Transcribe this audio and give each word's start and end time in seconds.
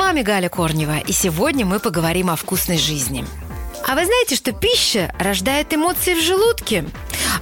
вами 0.00 0.22
Галя 0.22 0.48
Корнева, 0.48 0.98
и 0.98 1.12
сегодня 1.12 1.66
мы 1.66 1.78
поговорим 1.78 2.30
о 2.30 2.36
вкусной 2.36 2.78
жизни. 2.78 3.24
А 3.86 3.94
вы 3.94 4.04
знаете, 4.04 4.34
что 4.34 4.52
пища 4.52 5.14
рождает 5.18 5.74
эмоции 5.74 6.14
в 6.14 6.20
желудке? 6.20 6.84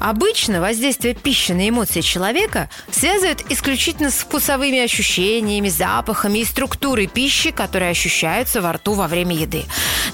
Обычно 0.01 0.61
воздействие 0.61 1.15
пищи 1.15 1.53
на 1.53 1.69
эмоции 1.69 2.01
человека 2.01 2.69
связывают 2.91 3.45
исключительно 3.49 4.11
с 4.11 4.15
вкусовыми 4.15 4.79
ощущениями, 4.79 5.69
запахами 5.69 6.41
и 6.41 6.45
структурой 6.45 7.07
пищи, 7.07 7.51
которые 7.51 7.91
ощущаются 7.91 8.61
во 8.61 8.73
рту 8.73 8.95
во 8.95 9.09
время 9.09 9.37
еды. 9.37 9.65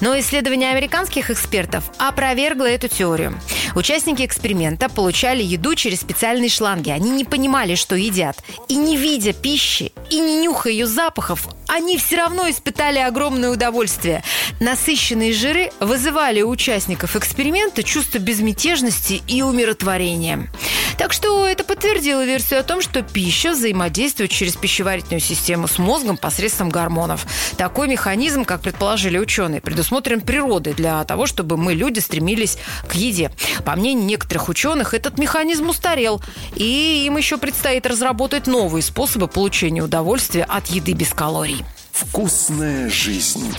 Но 0.01 0.17
исследование 0.19 0.71
американских 0.71 1.29
экспертов 1.29 1.91
опровергло 1.97 2.65
эту 2.65 2.87
теорию. 2.87 3.39
Участники 3.75 4.25
эксперимента 4.25 4.89
получали 4.89 5.43
еду 5.43 5.75
через 5.75 6.01
специальные 6.01 6.49
шланги. 6.49 6.89
Они 6.89 7.11
не 7.11 7.25
понимали, 7.25 7.75
что 7.75 7.95
едят. 7.95 8.37
И 8.67 8.75
не 8.75 8.97
видя 8.97 9.33
пищи, 9.33 9.91
и 10.09 10.19
не 10.19 10.41
нюхая 10.41 10.73
ее 10.73 10.87
запахов, 10.87 11.47
они 11.75 11.97
все 11.97 12.15
равно 12.15 12.49
испытали 12.49 12.99
огромное 12.99 13.49
удовольствие. 13.49 14.23
Насыщенные 14.61 15.33
жиры 15.33 15.71
вызывали 15.81 16.41
у 16.41 16.49
участников 16.49 17.17
эксперимента 17.17 17.83
чувство 17.83 18.17
безмятежности 18.17 19.21
и 19.27 19.41
умиротворения. 19.41 20.49
Так 20.97 21.11
что 21.11 21.45
это 21.45 21.63
подтвердило 21.63 22.25
версию 22.25 22.61
о 22.61 22.63
том, 22.63 22.81
что 22.81 23.01
пища 23.01 23.51
взаимодействует 23.51 24.31
через 24.31 24.55
пищеварительную 24.55 25.19
систему 25.19 25.67
с 25.67 25.77
мозгом 25.77 26.17
посредством 26.17 26.69
гормонов. 26.69 27.25
Такой 27.57 27.87
механизм, 27.87 28.45
как 28.45 28.61
предположили 28.61 29.17
ученые, 29.17 29.61
предусмотрен 29.61 30.21
природой 30.21 30.73
для 30.73 31.03
того, 31.03 31.25
чтобы 31.25 31.57
мы, 31.57 31.73
люди, 31.73 31.99
стремились 31.99 32.57
к 32.87 32.95
еде. 32.95 33.31
По 33.65 33.75
мнению 33.75 34.05
некоторых 34.05 34.47
ученых, 34.49 34.93
этот 34.93 35.17
механизм 35.17 35.69
устарел, 35.69 36.21
и 36.55 37.03
им 37.05 37.17
еще 37.17 37.37
предстоит 37.37 37.85
разработать 37.85 38.47
новые 38.47 38.81
способы 38.81 39.27
получения 39.27 39.83
удовольствия 39.83 40.43
от 40.43 40.67
еды 40.67 40.93
без 40.93 41.09
калорий. 41.09 41.63
Вкусная 42.15 42.89
жизнь. 42.89 43.53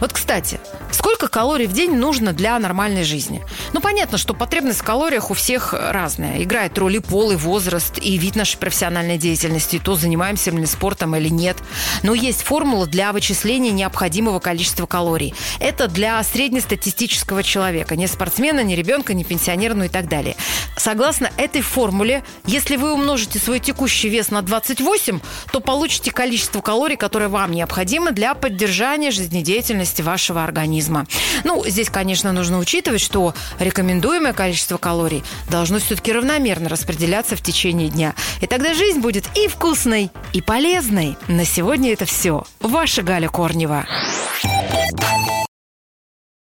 Вот, 0.00 0.12
кстати, 0.12 0.60
сколько 0.92 1.26
калорий 1.26 1.66
в 1.66 1.72
день 1.72 1.96
нужно 1.96 2.32
для 2.32 2.56
нормальной 2.58 3.02
жизни? 3.02 3.44
Ну, 3.72 3.80
понятно, 3.80 4.16
что 4.16 4.32
потребность 4.32 4.78
в 4.78 4.84
калориях 4.84 5.30
у 5.32 5.34
всех 5.34 5.74
разная. 5.74 6.42
Играет 6.42 6.78
роль 6.78 6.96
и 6.96 6.98
пол, 7.00 7.32
и 7.32 7.36
возраст, 7.36 7.98
и 7.98 8.16
вид 8.16 8.36
нашей 8.36 8.58
профессиональной 8.58 9.18
деятельности, 9.18 9.76
и 9.76 9.78
то, 9.80 9.96
занимаемся 9.96 10.50
ли 10.52 10.66
спортом 10.66 11.16
или 11.16 11.28
нет. 11.28 11.56
Но 12.02 12.14
есть 12.14 12.42
формула 12.42 12.86
для 12.86 13.12
вычисления 13.12 13.72
необходимого 13.72 14.38
количества 14.38 14.86
калорий. 14.86 15.34
Это 15.58 15.88
для 15.88 16.22
среднестатистического 16.22 17.42
человека. 17.42 17.96
Не 17.96 18.06
спортсмена, 18.06 18.62
не 18.62 18.76
ребенка, 18.76 19.14
не 19.14 19.24
пенсионера, 19.24 19.74
ну 19.74 19.84
и 19.84 19.88
так 19.88 20.08
далее. 20.08 20.36
Согласно 20.76 21.30
этой 21.36 21.62
формуле, 21.62 22.22
если 22.46 22.76
вы 22.76 22.92
умножите 22.92 23.40
свой 23.40 23.58
текущий 23.58 24.08
вес 24.08 24.30
на 24.30 24.42
28, 24.42 25.20
то 25.52 25.60
получите 25.60 26.12
количество 26.12 26.60
калорий, 26.60 26.96
которое 26.96 27.28
вам 27.48 27.54
необходимо 27.54 28.12
для 28.12 28.34
поддержания 28.34 29.10
жизнедеятельности 29.10 30.02
вашего 30.02 30.44
организма. 30.44 31.06
Ну, 31.44 31.64
здесь, 31.66 31.88
конечно, 31.88 32.32
нужно 32.32 32.58
учитывать, 32.58 33.00
что 33.00 33.34
рекомендуемое 33.58 34.34
количество 34.34 34.76
калорий 34.76 35.24
должно 35.50 35.78
все-таки 35.78 36.12
равномерно 36.12 36.68
распределяться 36.68 37.36
в 37.36 37.42
течение 37.42 37.88
дня. 37.88 38.14
И 38.42 38.46
тогда 38.46 38.74
жизнь 38.74 39.00
будет 39.00 39.24
и 39.34 39.48
вкусной, 39.48 40.10
и 40.34 40.42
полезной. 40.42 41.16
На 41.26 41.46
сегодня 41.46 41.92
это 41.92 42.04
все. 42.04 42.44
Ваша 42.60 43.02
Галя 43.02 43.28
Корнева. 43.28 43.86